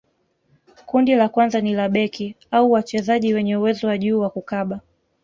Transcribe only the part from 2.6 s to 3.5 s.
wachezaji